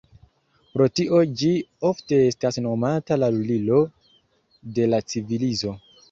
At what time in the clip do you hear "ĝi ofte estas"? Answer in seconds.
1.41-2.57